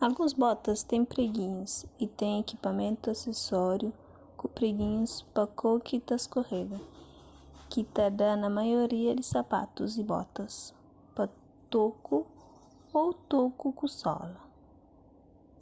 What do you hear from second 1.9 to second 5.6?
y ten ikipamentu asesóriu ku preginhus pa